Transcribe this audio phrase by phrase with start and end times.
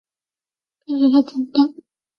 [0.87, 1.59] 看着他长大